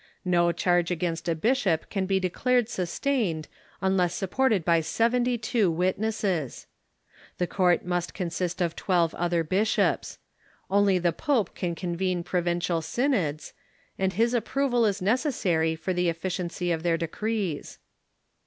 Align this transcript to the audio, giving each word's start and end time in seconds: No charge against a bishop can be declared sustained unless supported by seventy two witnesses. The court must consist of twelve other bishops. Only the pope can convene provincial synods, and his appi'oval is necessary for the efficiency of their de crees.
No 0.25 0.51
charge 0.51 0.89
against 0.89 1.29
a 1.29 1.35
bishop 1.35 1.87
can 1.91 2.07
be 2.07 2.19
declared 2.19 2.67
sustained 2.69 3.47
unless 3.81 4.15
supported 4.15 4.65
by 4.65 4.81
seventy 4.81 5.37
two 5.37 5.69
witnesses. 5.69 6.65
The 7.37 7.45
court 7.45 7.85
must 7.85 8.15
consist 8.15 8.61
of 8.61 8.75
twelve 8.75 9.13
other 9.13 9.43
bishops. 9.43 10.17
Only 10.71 10.97
the 10.97 11.13
pope 11.13 11.53
can 11.53 11.75
convene 11.75 12.23
provincial 12.23 12.81
synods, 12.81 13.53
and 13.99 14.13
his 14.13 14.33
appi'oval 14.33 14.89
is 14.89 15.03
necessary 15.03 15.75
for 15.75 15.93
the 15.93 16.09
efficiency 16.09 16.71
of 16.71 16.81
their 16.81 16.97
de 16.97 17.07
crees. 17.07 17.77